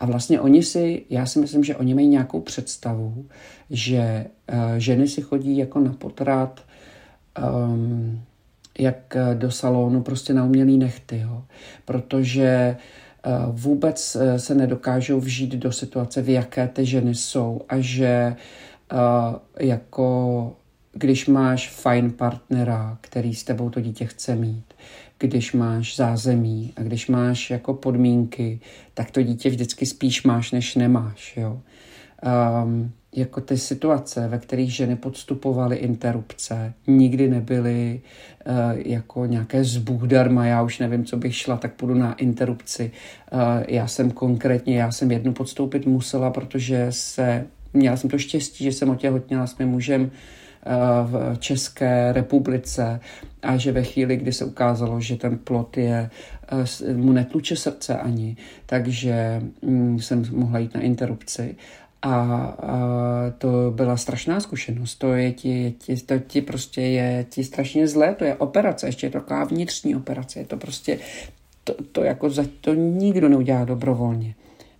[0.00, 3.26] A vlastně oni si, já si myslím, že oni mají nějakou představu,
[3.70, 6.60] že uh, ženy si chodí jako na potrat,
[7.68, 8.20] um,
[8.78, 11.44] jak do salonu, prostě na umělý nechty, jo.
[11.84, 17.60] protože uh, Eh, vůbec eh, se nedokážou vžít do situace, v jaké ty ženy jsou
[17.68, 18.36] a že
[18.92, 18.96] eh,
[19.66, 20.56] jako
[20.92, 24.67] když máš fajn partnera, který s tebou to dítě chce mít,
[25.18, 28.60] když máš zázemí a když máš jako podmínky,
[28.94, 31.36] tak to dítě vždycky spíš máš, než nemáš.
[31.36, 31.60] Jo?
[32.64, 38.00] Um, jako ty situace, ve kterých ženy podstupovaly interrupce, nikdy nebyly
[38.46, 42.90] uh, jako nějaké zbůh darma, já už nevím, co bych šla, tak půjdu na interrupci.
[43.32, 48.64] Uh, já jsem konkrétně, já jsem jednu podstoupit musela, protože se, měla jsem to štěstí,
[48.64, 50.08] že jsem otěhotněla s mým mužem uh,
[51.04, 53.00] v České republice
[53.42, 56.10] a že ve chvíli, kdy se ukázalo, že ten plot je,
[56.94, 61.56] mu netluče srdce ani, takže mm, jsem mohla jít na interrupci
[62.02, 62.78] a, a
[63.38, 64.94] to byla strašná zkušenost.
[64.94, 69.06] To je ti, ti, to ti prostě je ti strašně zlé, to je operace, ještě
[69.06, 70.38] je to taková vnitřní operace.
[70.38, 70.98] Je to prostě,
[71.64, 74.34] to, to jako za, to nikdo neudělá dobrovolně.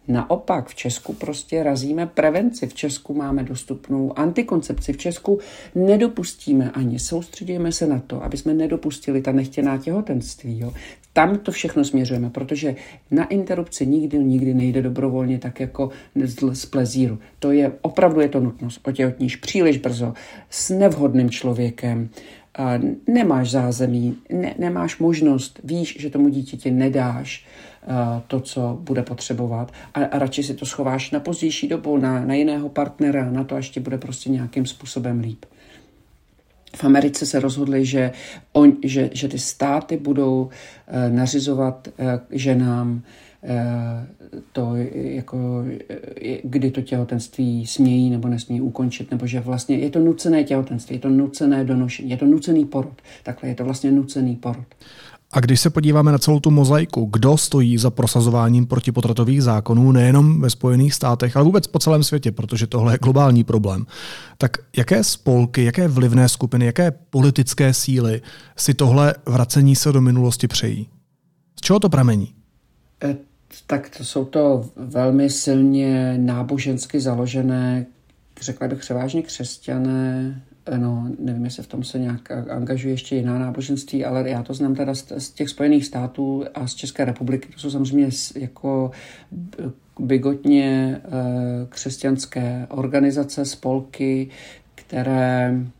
[0.09, 2.67] Naopak v Česku prostě razíme prevenci.
[2.67, 4.93] V Česku máme dostupnou antikoncepci.
[4.93, 5.39] V Česku
[5.75, 10.59] nedopustíme ani, soustředíme se na to, aby jsme nedopustili ta nechtěná těhotenství.
[10.59, 10.73] Jo
[11.19, 12.77] tam to všechno směřujeme, protože
[13.11, 15.91] na interrupci nikdy, nikdy nejde dobrovolně tak jako
[16.53, 17.19] z, plezíru.
[17.39, 18.81] To je, opravdu je to nutnost.
[18.89, 20.15] Otěhotníš příliš brzo
[20.51, 22.09] s nevhodným člověkem,
[23.07, 27.47] nemáš zázemí, ne, nemáš možnost, víš, že tomu dítěti nedáš
[28.27, 29.73] to, co bude potřebovat.
[29.95, 33.57] A, a radši si to schováš na pozdější dobu, na, na jiného partnera, na to,
[33.57, 35.45] až ti bude prostě nějakým způsobem líp.
[36.77, 38.13] V Americe se rozhodli, že,
[38.53, 40.51] on, že, že ty státy budou uh,
[41.17, 43.03] nařizovat uh, ženám
[44.53, 45.65] to, jako,
[46.45, 51.01] kdy to těhotenství smějí nebo nesmějí ukončit, nebo že vlastně je to nucené těhotenství, je
[51.01, 53.03] to nucené donošení, je to nucený porod.
[53.23, 54.67] Takhle je to vlastně nucený porod.
[55.33, 60.41] A když se podíváme na celou tu mozaiku, kdo stojí za prosazováním protipotratových zákonů nejenom
[60.41, 63.87] ve Spojených státech, ale vůbec po celém světě, protože tohle je globální problém,
[64.39, 68.23] tak jaké spolky, jaké vlivné skupiny, jaké politické síly
[68.57, 70.89] si tohle vracení se do minulosti přejí?
[71.57, 72.38] Z čeho to pramení?
[73.03, 73.17] E,
[73.67, 77.87] tak to jsou to velmi silně nábožensky založené,
[78.41, 80.43] řekla bych převážně křesťané,
[80.77, 84.75] no, nevím, jestli v tom se nějak angažuje ještě jiná náboženství, ale já to znám
[84.75, 87.49] teda z, z těch Spojených států a z České republiky.
[87.53, 88.91] To jsou samozřejmě jako
[89.99, 91.11] bigotně eh,
[91.69, 94.29] křesťanské organizace, spolky,
[94.75, 95.78] které Eh,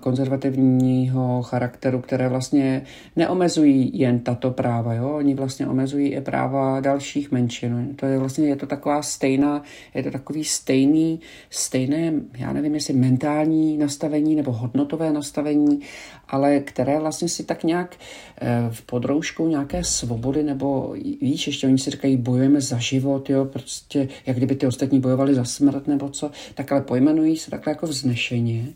[0.00, 2.82] konzervativního charakteru, které vlastně
[3.16, 5.10] neomezují jen tato práva, jo?
[5.10, 7.94] oni vlastně omezují i práva dalších menšin.
[7.96, 9.62] To je vlastně, je to taková stejná,
[9.94, 15.80] je to takový stejný, stejné, já nevím, jestli mentální nastavení nebo hodnotové nastavení,
[16.28, 17.96] ale které vlastně si tak nějak
[18.40, 23.44] eh, v podroužku nějaké svobody, nebo víš, ještě oni si říkají, bojujeme za život, jo,
[23.44, 27.70] prostě jak kdyby ty ostatní bojovali za smrt nebo co, tak ale pojmenují se takhle
[27.70, 28.66] jako vznešeně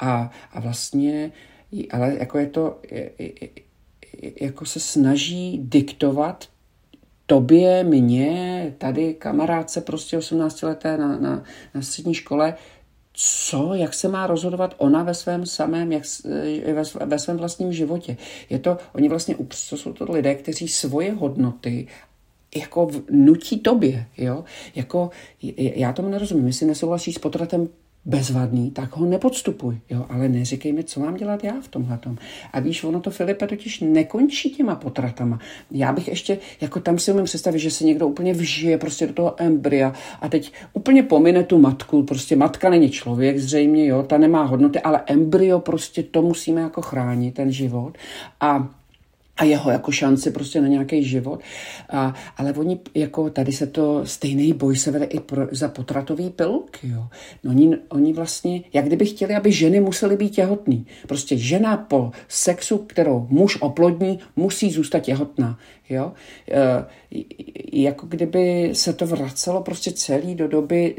[0.00, 1.32] a, a vlastně,
[1.90, 2.78] ale jako je to,
[4.40, 6.48] jako se snaží diktovat
[7.26, 11.42] tobě, mně, tady kamarádce prostě 18 leté na, na,
[11.74, 12.54] na střední škole,
[13.12, 16.02] co, jak se má rozhodovat ona ve svém samém, jak,
[16.66, 18.16] eh, ve, ve svém vlastním životě.
[18.50, 19.36] Je to, oni vlastně,
[19.70, 21.86] to jsou to lidé, kteří svoje hodnoty
[22.56, 25.10] jako nutí tobě, jo, jako
[25.56, 27.68] já tomu nerozumím, jestli nesouhlasíš s potratem
[28.04, 31.98] bezvadný, tak ho nepodstupuj, jo, ale neříkej mi, co mám dělat já v tomhle.
[32.52, 35.38] A víš, ono to Filipe totiž nekončí těma potratama.
[35.70, 39.12] Já bych ještě, jako tam si umím představit, že se někdo úplně vžije prostě do
[39.12, 44.18] toho embrya a teď úplně pomine tu matku, prostě matka není člověk zřejmě, jo, ta
[44.18, 47.98] nemá hodnoty, ale embryo prostě to musíme jako chránit, ten život.
[48.40, 48.79] A
[49.40, 51.40] a jeho jako šanci prostě na nějaký život.
[51.90, 56.30] A, ale oni, jako tady se to, stejný boj se vede i pro, za potratový
[56.30, 57.06] pilky, jo.
[57.44, 60.86] No oni, oni vlastně, jak kdyby chtěli, aby ženy musely být těhotný.
[61.08, 65.58] Prostě žena po sexu, kterou muž oplodní, musí zůstat těhotná.
[65.88, 66.12] Jo?
[66.50, 66.84] E,
[67.72, 70.94] jako kdyby se to vracelo prostě celý do doby,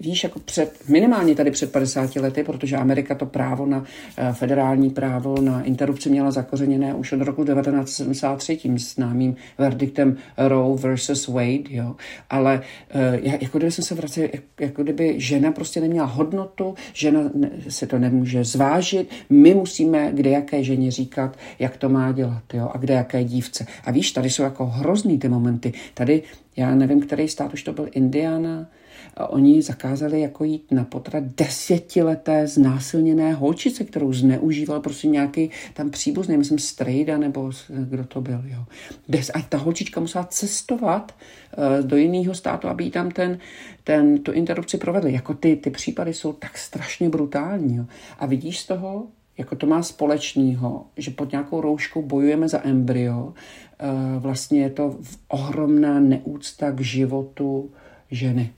[0.00, 3.84] víš, jako před, minimálně tady před 50 lety, protože Amerika to právo na
[4.16, 10.78] e, federální právo na interrupci měla zakořeněné už od roku 1973 tím známým verdiktem Roe
[10.78, 11.96] versus Wade, jo?
[12.30, 14.28] ale e, jako kdyby jsem se vracel,
[14.60, 17.20] jako kdyby žena prostě neměla hodnotu, žena
[17.68, 22.70] se to nemůže zvážit, my musíme kde jaké ženě říkat, jak to má dělat, jo?
[22.74, 23.66] a kde jaké dívce.
[23.84, 25.51] A víš, tady jsou jako hrozný ty momenty.
[25.94, 26.22] Tady,
[26.56, 28.68] já nevím, který stát už to byl, Indiana,
[29.16, 35.90] a oni zakázali jako jít na potrat desetileté znásilněné holčice, kterou zneužíval prostě nějaký tam
[35.90, 38.42] příbuzný, myslím Strejda nebo kdo to byl.
[38.44, 38.64] Jo.
[39.08, 41.14] Des, a ta holčička musela cestovat
[41.56, 43.38] uh, do jiného státu, aby tam ten,
[43.84, 45.12] ten, tu interrupci provedli.
[45.12, 47.76] Jako ty, ty případy jsou tak strašně brutální.
[47.76, 47.84] Jo.
[48.18, 49.06] A vidíš z toho,
[49.38, 53.32] jako to má společného, že pod nějakou rouškou bojujeme za embryo,
[53.78, 53.86] eh,
[54.18, 54.96] vlastně je to
[55.28, 57.70] ohromná neúcta k životu
[58.10, 58.52] ženy.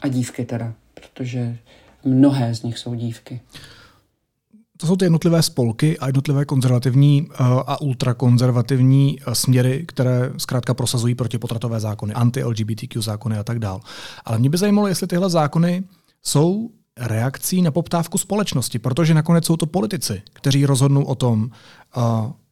[0.00, 1.58] A dívky teda, protože
[2.04, 3.40] mnohé z nich jsou dívky.
[4.76, 7.34] To jsou ty jednotlivé spolky a jednotlivé konzervativní eh,
[7.66, 13.80] a ultrakonzervativní eh, směry, které zkrátka prosazují protipotratové zákony, anti-LGBTQ zákony a tak dál.
[14.24, 15.84] Ale mě by zajímalo, jestli tyhle zákony
[16.22, 21.50] jsou reakcí na poptávku společnosti, protože nakonec jsou to politici, kteří rozhodnou o tom,
[21.96, 22.02] uh,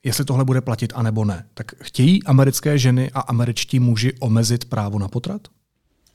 [0.05, 1.45] jestli tohle bude platit a nebo ne.
[1.55, 5.43] Tak chtějí americké ženy a američtí muži omezit právo na potrat?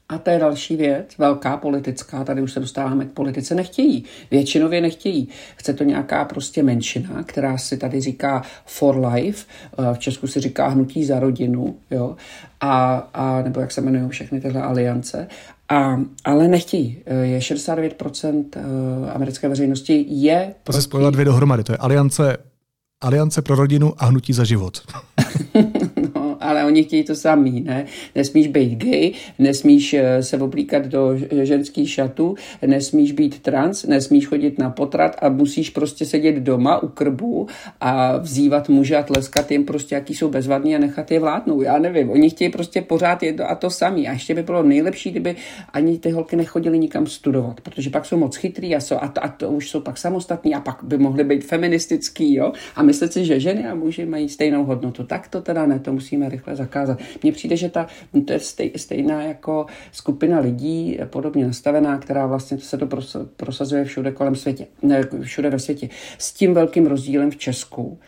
[0.09, 4.03] A to je další věc, velká politická, tady už se dostáváme k politice, nechtějí.
[4.31, 5.27] Většinově nechtějí.
[5.55, 9.45] Chce to nějaká prostě menšina, která si tady říká for life,
[9.77, 12.15] eh, v Česku si říká hnutí za rodinu, jo,
[12.61, 15.27] a, a nebo jak se jmenují všechny tyhle aliance.
[15.69, 16.97] A, ale nechtějí.
[17.06, 20.56] Eh, je 69% eh, americké veřejnosti je...
[20.63, 21.63] To se spojila dvě dohromady.
[21.63, 22.38] To je aliance,
[23.01, 24.82] aliance pro rodinu a hnutí za život.
[26.47, 27.86] ale oni chtějí to samý, ne?
[28.15, 34.60] Nesmíš být gay, nesmíš eh, se oblíkat do ženský šatu, nesmíš být trans, nesmíš chodit
[34.60, 37.47] na potrat a musíš prostě sedět doma u krbu
[37.81, 41.62] a vzývat muže a tleskat jim prostě, jaký jsou bezvadní a nechat je vládnout.
[41.62, 44.07] Já nevím, oni chtějí prostě pořád jedno a to samý.
[44.07, 45.36] A ještě by bylo nejlepší, kdyby
[45.73, 49.23] ani ty holky nechodily nikam studovat, protože pak jsou moc chytrý a, jsou, a, to,
[49.23, 52.51] a to už jsou pak samostatní a pak by mohly být feministický, jo?
[52.75, 55.03] A myslet si, že ženy a muži mají stejnou hodnotu.
[55.03, 57.00] Tak to teda ne, to musíme rychle zakázat.
[57.23, 57.88] Mně přijde, že ta,
[58.26, 62.88] to je stej, stejná jako skupina lidí, podobně nastavená, která vlastně se to
[63.36, 65.89] prosazuje všude kolem světě, ne, všude ve světě.
[66.17, 68.00] S tím velkým rozdílem v Česku,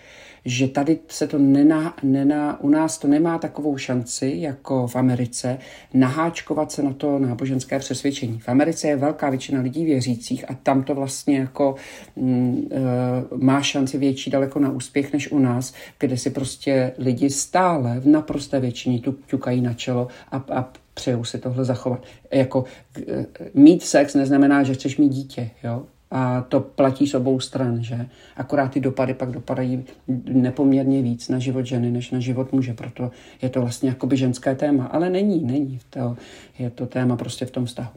[0.45, 5.57] že tady se to nená, nená, u nás to nemá takovou šanci, jako v Americe,
[5.93, 8.39] naháčkovat se na to náboženské přesvědčení.
[8.39, 11.75] V Americe je velká většina lidí věřících a tam to vlastně jako
[12.15, 17.29] mm, e, má šanci větší daleko na úspěch než u nás, kde si prostě lidi
[17.29, 22.03] stále v naprosté většině tu ťukají na čelo a, a přejou si tohle zachovat.
[22.31, 22.63] Jako
[23.07, 25.85] e, mít sex neznamená, že chceš mít dítě, jo?
[26.11, 28.05] A to platí s obou stran, že?
[28.35, 29.85] Akorát ty dopady pak dopadají
[30.25, 32.73] nepoměrně víc na život ženy, než na život muže.
[32.73, 34.85] Proto je to vlastně jakoby ženské téma.
[34.85, 35.79] Ale není, není.
[35.89, 36.17] To,
[36.59, 37.89] je to téma prostě v tom vztahu.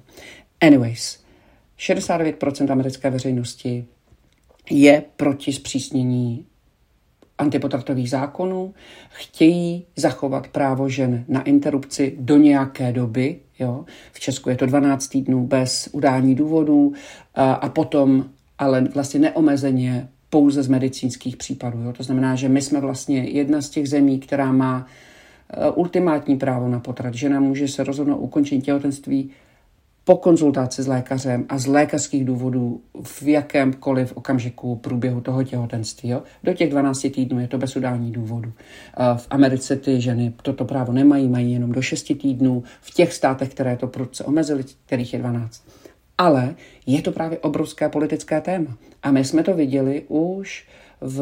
[0.60, 1.22] Anyways,
[1.78, 3.84] 69% americké veřejnosti
[4.70, 6.44] je proti zpřísnění
[7.38, 8.74] antipotratových zákonů,
[9.10, 13.40] chtějí zachovat právo žen na interrupci do nějaké doby.
[13.62, 13.84] Jo?
[14.12, 16.92] V Česku je to 12 týdnů bez udání důvodů
[17.34, 18.24] a, a potom
[18.58, 21.78] ale vlastně neomezeně pouze z medicínských případů.
[21.82, 21.92] Jo?
[21.92, 24.86] To znamená, že my jsme vlastně jedna z těch zemí, která má
[25.50, 27.14] e, ultimátní právo na potrat.
[27.14, 29.30] Žena může se rozhodnout ukončení těhotenství
[30.04, 36.08] po konzultaci s lékařem a z lékařských důvodů v jakémkoliv okamžiku průběhu toho těhotenství.
[36.08, 36.22] Jo?
[36.44, 38.52] Do těch 12 týdnů je to bez udání důvodu.
[39.16, 42.62] V Americe ty ženy toto právo nemají, mají jenom do 6 týdnů.
[42.80, 45.62] V těch státech, které to prudce omezily, kterých je 12.
[46.18, 46.54] Ale
[46.86, 48.76] je to právě obrovské politické téma.
[49.02, 50.66] A my jsme to viděli už
[51.02, 51.20] v,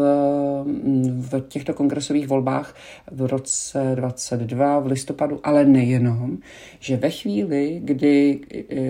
[1.21, 2.75] v těchto kongresových volbách
[3.11, 6.39] v roce 22 v listopadu, ale nejenom,
[6.81, 8.41] že ve chvíli, kdy,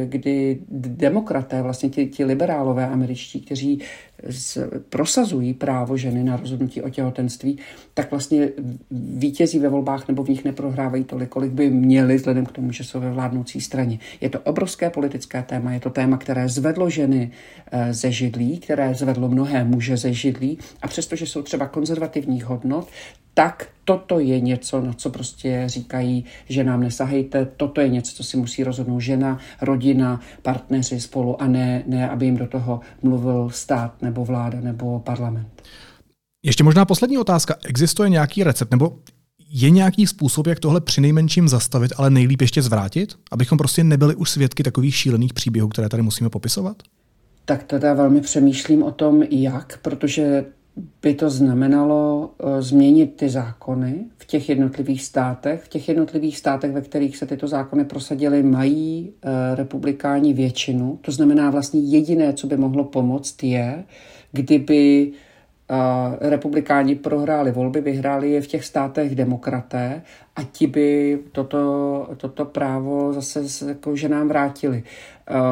[0.04, 3.80] kdy demokraté, vlastně ti, ti liberálové američtí, kteří
[4.88, 7.58] prosazují právo ženy na rozhodnutí o těhotenství,
[7.94, 8.48] tak vlastně
[8.90, 12.84] vítězí ve volbách nebo v nich neprohrávají tolik, kolik by měli, vzhledem k tomu, že
[12.84, 13.98] jsou ve vládnoucí straně.
[14.20, 17.30] Je to obrovské politické téma, je to téma, které zvedlo ženy
[17.72, 22.88] eh, ze židlí, které zvedlo mnohé muže ze židlí a přestože jsou třeba konzervativních hodnot,
[23.40, 28.24] tak toto je něco, na co prostě říkají, že nám nesahejte, toto je něco, co
[28.24, 33.50] si musí rozhodnout žena, rodina, partneři spolu a ne, ne aby jim do toho mluvil
[33.50, 35.62] stát nebo vláda nebo parlament.
[36.44, 37.56] Ještě možná poslední otázka.
[37.64, 38.98] Existuje nějaký recept nebo
[39.50, 43.14] je nějaký způsob, jak tohle přinejmenším zastavit, ale nejlíp ještě zvrátit?
[43.30, 46.82] Abychom prostě nebyli už svědky takových šílených příběhů, které tady musíme popisovat?
[47.44, 50.44] Tak teda velmi přemýšlím o tom, jak, protože
[51.02, 55.62] by to znamenalo eh, změnit ty zákony v těch jednotlivých státech.
[55.62, 60.98] V těch jednotlivých státech, ve kterých se tyto zákony prosadily, mají eh, republikáni většinu.
[61.02, 63.84] To znamená vlastně jediné, co by mohlo pomoct, je,
[64.32, 65.12] kdyby
[66.20, 70.02] republikáni prohráli volby, vyhráli je v těch státech demokraté
[70.36, 74.82] a ti by toto, toto právo zase jako, že nám vrátili.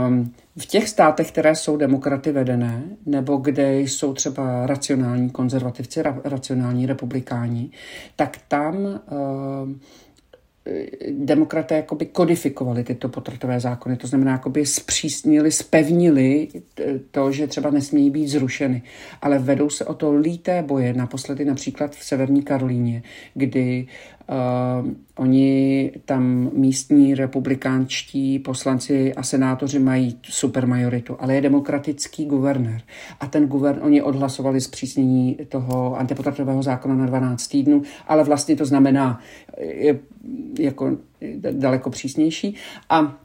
[0.09, 6.21] Um, v těch státech, které jsou demokraty vedené, nebo kde jsou třeba racionální konzervativci, ra,
[6.25, 7.71] racionální republikáni,
[8.17, 8.99] tak tam uh,
[11.11, 16.49] demokraté jakoby kodifikovali tyto potratové zákony, to znamená jakoby zpřísnili, spevnili
[17.11, 18.83] to, že třeba nesmějí být zrušeny.
[19.23, 23.03] Ale vedou se o to líté boje, naposledy například v Severní Karolíně,
[23.35, 23.87] kdy
[24.31, 32.81] Uh, oni tam místní republikánští poslanci a senátoři mají supermajoritu, ale je demokratický guvernér.
[33.21, 38.65] A ten guvernér, oni odhlasovali zpřísnění toho antipotratového zákona na 12 týdnů, ale vlastně to
[38.65, 39.21] znamená
[39.61, 39.99] je
[40.59, 40.97] jako
[41.53, 42.55] daleko přísnější.
[42.91, 43.19] A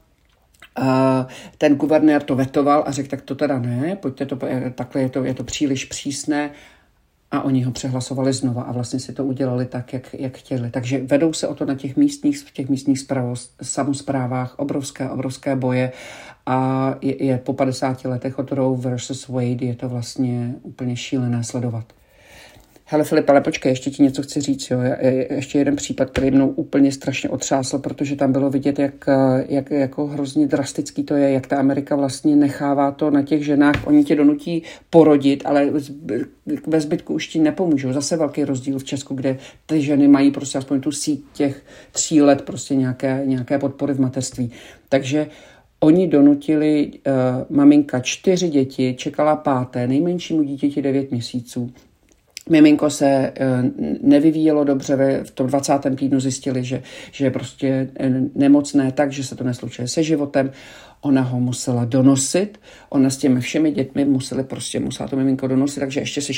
[0.78, 4.38] Uh, ten guvernér to vetoval a řekl, tak to teda ne, pojďte to,
[4.74, 6.50] takhle je to, je to příliš přísné
[7.34, 10.70] a oni ho přehlasovali znova a vlastně si to udělali tak, jak, jak chtěli.
[10.70, 13.06] Takže vedou se o to na těch místních, v těch místních
[13.62, 15.92] samozprávách obrovské, obrovské boje
[16.46, 21.44] a je, je po 50 letech od Roe versus Wade je to vlastně úplně šílené
[21.44, 21.92] sledovat.
[22.94, 24.70] Hele Filip, ale počkej, ještě ti něco chci říct.
[24.70, 24.78] Jo.
[25.30, 29.06] Ještě jeden případ, který mnou úplně strašně otřásl, protože tam bylo vidět, jak,
[29.48, 33.86] jak jako hrozně drastický to je, jak ta Amerika vlastně nechává to na těch ženách.
[33.86, 35.70] Oni tě donutí porodit, ale
[36.66, 37.92] ve zbytku už ti nepomůžou.
[37.92, 42.22] Zase velký rozdíl v Česku, kde ty ženy mají prostě aspoň tu síť těch tří
[42.22, 44.50] let prostě nějaké, nějaké podpory v mateřství.
[44.88, 45.26] Takže
[45.80, 51.70] Oni donutili uh, maminka čtyři děti, čekala páté, nejmenšímu dítěti devět měsíců.
[52.50, 53.32] Miminko se eh,
[54.00, 55.72] nevyvíjelo dobře, v tom 20.
[55.96, 56.82] týdnu zjistili, že,
[57.12, 60.50] že je prostě eh, nemocné tak, že se to neslučuje se životem.
[61.00, 65.80] Ona ho musela donosit, ona s těmi všemi dětmi museli prostě, musela to miminko donosit,
[65.80, 66.32] takže ještě, se,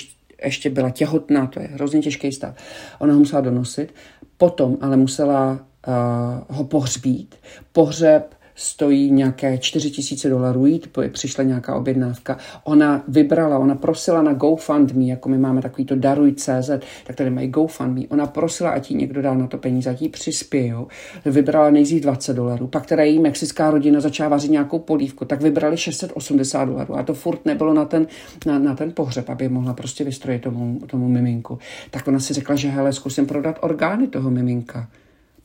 [0.45, 2.55] ještě byla těhotná, to je hrozně těžký stav.
[2.99, 3.95] Ona ho musela donosit,
[4.37, 7.35] potom ale musela uh, ho pohřbít.
[7.73, 12.39] Pohřeb stojí nějaké 4 tisíce dolarů, jít, přišla nějaká objednávka.
[12.65, 16.71] Ona vybrala, ona prosila na GoFundMe, jako my máme takový to daruj CZ,
[17.07, 18.07] tak tady mají GoFundMe.
[18.09, 20.87] Ona prosila, ať jí někdo dal na to peníze, ať jí přispějou.
[21.25, 25.77] Vybrala nejdřív 20 dolarů, pak teda její mexická rodina začala vařit nějakou polívku, tak vybrali
[25.77, 28.07] 680 dolarů a to furt nebylo na ten,
[28.47, 31.59] na, na ten pohřeb, aby mohla prostě vystrojit tomu, tomu miminku.
[31.91, 34.89] Tak ona si řekla, že hele, zkusím prodat orgány toho miminka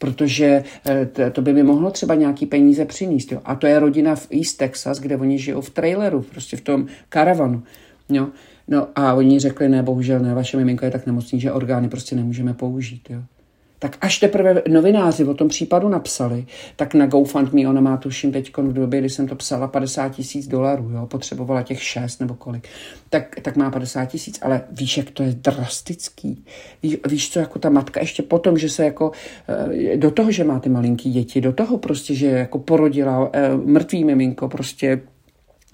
[0.01, 3.31] protože eh, to by mi mohlo třeba nějaký peníze přinést.
[3.31, 3.41] Jo.
[3.45, 6.85] A to je rodina v East Texas, kde oni žijou v traileru, prostě v tom
[7.09, 7.63] karavanu.
[8.09, 8.27] Jo.
[8.67, 12.15] No a oni řekli, ne, bohužel ne, vaše miminko je tak nemocný, že orgány prostě
[12.15, 13.09] nemůžeme použít.
[13.09, 13.21] Jo
[13.81, 18.57] tak až teprve novináři o tom případu napsali, tak na GoFundMe, ona má tuším teď
[18.57, 22.67] v době, kdy jsem to psala, 50 tisíc dolarů, jo, potřebovala těch 6 nebo kolik,
[23.09, 26.45] tak, tak má 50 tisíc, ale víš, jak to je drastický.
[26.83, 29.11] Ví, víš co, jako ta matka ještě potom, že se jako
[29.47, 33.49] eh, do toho, že má ty malinký děti, do toho prostě, že jako porodila eh,
[33.65, 35.01] mrtvý miminko, prostě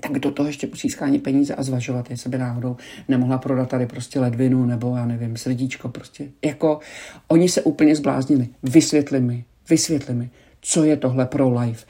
[0.02, 2.76] tak do toho ještě musí schánit peníze a zvažovat, jestli by náhodou
[3.08, 6.30] nemohla prodat tady prostě ledvinu nebo já nevím, srdíčko prostě.
[6.46, 6.80] Jako
[7.28, 8.48] oni se úplně zbláznili.
[8.64, 10.30] Vysvětli mi, vysvětli mi,
[10.62, 11.86] co je tohle pro life,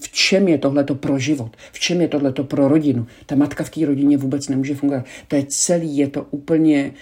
[0.00, 3.06] v čem je tohle to pro život, v čem je tohle to pro rodinu.
[3.26, 5.04] Ta matka v té rodině vůbec nemůže fungovat.
[5.28, 6.92] To je celý, je to úplně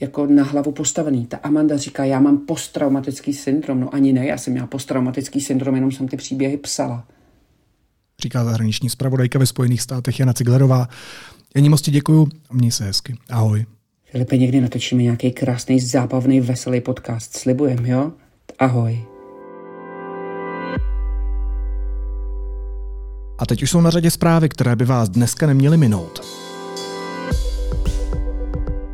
[0.00, 1.26] jako na hlavu postavený.
[1.26, 3.80] Ta Amanda říká, já mám posttraumatický syndrom.
[3.80, 7.06] No ani ne, já jsem měla posttraumatický syndrom, jenom jsem ty příběhy psala
[8.22, 10.88] říká zahraniční zpravodajka ve Spojených státech Jana Ciglerová.
[11.56, 13.16] Janí moc ti děkuju a měj se hezky.
[13.30, 13.66] Ahoj.
[14.10, 17.36] Filipe, někdy natočíme nějaký krásný, zábavný, veselý podcast.
[17.36, 18.12] Slibujem, jo?
[18.58, 19.04] Ahoj.
[23.38, 26.41] A teď už jsou na řadě zprávy, které by vás dneska neměly minout.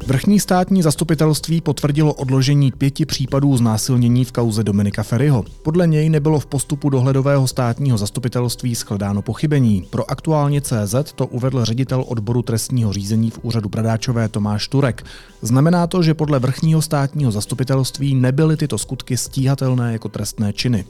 [0.09, 5.45] Vrchní státní zastupitelství potvrdilo odložení pěti případů znásilnění v kauze Dominika Ferryho.
[5.63, 9.87] Podle něj nebylo v postupu dohledového státního zastupitelství shledáno pochybení.
[9.91, 15.05] Pro aktuálně CZ to uvedl ředitel odboru trestního řízení v úřadu Bradáčové Tomáš Turek.
[15.43, 20.85] Znamená to, že podle vrchního státního zastupitelství nebyly tyto skutky stíhatelné jako trestné činy.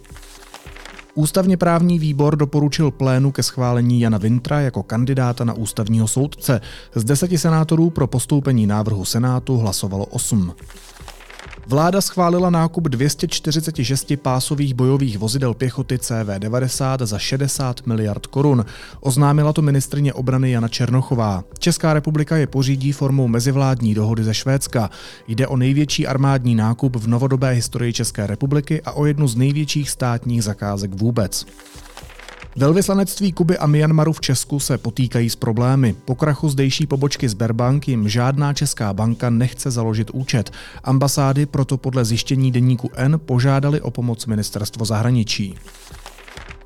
[1.18, 6.60] Ústavně právní výbor doporučil plénu ke schválení Jana Vintra jako kandidáta na ústavního soudce.
[6.94, 10.54] Z deseti senátorů pro postoupení návrhu Senátu hlasovalo 8.
[11.68, 18.64] Vláda schválila nákup 246 pásových bojových vozidel pěchoty CV-90 za 60 miliard korun.
[19.00, 21.44] Oznámila to ministrně obrany Jana Černochová.
[21.58, 24.90] Česká republika je pořídí formou mezivládní dohody ze Švédska.
[25.26, 29.90] Jde o největší armádní nákup v novodobé historii České republiky a o jednu z největších
[29.90, 31.46] státních zakázek vůbec.
[32.58, 35.94] Velvyslanectví Kuby a Myanmaru v Česku se potýkají s problémy.
[36.04, 40.50] Po krachu zdejší pobočky Sberbank jim žádná česká banka nechce založit účet.
[40.84, 45.54] Ambasády proto podle zjištění deníku N požádali o pomoc ministerstvo zahraničí.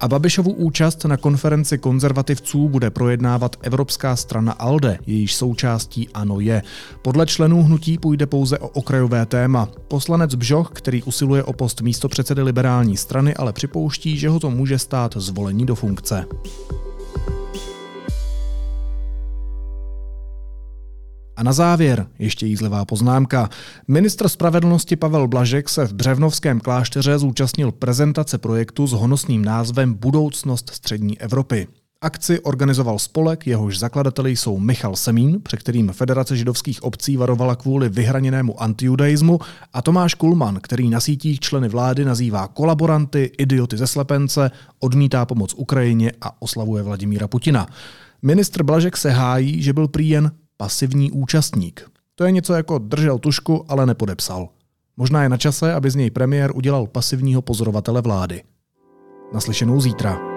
[0.03, 6.63] A Babišovu účast na konferenci konzervativců bude projednávat Evropská strana ALDE, jejíž součástí ANO je.
[7.03, 9.69] Podle členů hnutí půjde pouze o okrajové téma.
[9.89, 14.51] Poslanec Bžoch, který usiluje o post místo předsedy liberální strany, ale připouští, že ho to
[14.51, 16.25] může stát zvolení do funkce.
[21.37, 23.49] A na závěr ještě jízlivá poznámka.
[23.89, 30.71] Ministr spravedlnosti Pavel Blažek se v Břevnovském klášteře zúčastnil prezentace projektu s honosným názvem Budoucnost
[30.75, 31.67] střední Evropy.
[32.01, 37.89] Akci organizoval spolek, jehož zakladateli jsou Michal Semín, před kterým Federace židovských obcí varovala kvůli
[37.89, 39.39] vyhraněnému antijudaismu,
[39.73, 45.55] a Tomáš Kulman, který na sítích členy vlády nazývá kolaboranty, idioty ze slepence, odmítá pomoc
[45.57, 47.67] Ukrajině a oslavuje Vladimíra Putina.
[48.23, 50.31] Ministr Blažek se hájí, že byl prý jen
[50.63, 51.91] pasivní účastník.
[52.15, 54.49] To je něco jako držel tušku, ale nepodepsal.
[54.97, 58.43] Možná je na čase, aby z něj premiér udělal pasivního pozorovatele vlády.
[59.33, 60.32] Naslyšenou zítra.